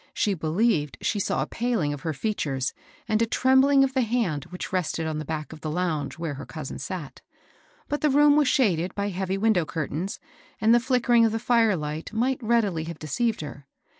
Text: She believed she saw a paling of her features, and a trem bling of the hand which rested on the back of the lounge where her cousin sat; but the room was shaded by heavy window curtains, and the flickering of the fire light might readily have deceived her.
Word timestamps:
She 0.15 0.33
believed 0.33 0.97
she 1.01 1.19
saw 1.19 1.43
a 1.43 1.45
paling 1.45 1.93
of 1.93 2.01
her 2.01 2.11
features, 2.11 2.73
and 3.07 3.21
a 3.21 3.27
trem 3.27 3.61
bling 3.61 3.83
of 3.83 3.93
the 3.93 4.01
hand 4.01 4.45
which 4.45 4.73
rested 4.73 5.05
on 5.05 5.19
the 5.19 5.25
back 5.25 5.53
of 5.53 5.61
the 5.61 5.69
lounge 5.69 6.17
where 6.17 6.33
her 6.33 6.45
cousin 6.47 6.79
sat; 6.79 7.21
but 7.87 8.01
the 8.01 8.09
room 8.09 8.35
was 8.35 8.47
shaded 8.47 8.95
by 8.95 9.09
heavy 9.09 9.37
window 9.37 9.63
curtains, 9.63 10.19
and 10.59 10.73
the 10.73 10.79
flickering 10.79 11.23
of 11.23 11.31
the 11.31 11.37
fire 11.37 11.75
light 11.75 12.11
might 12.13 12.41
readily 12.41 12.85
have 12.85 12.97
deceived 12.97 13.41
her. 13.41 13.67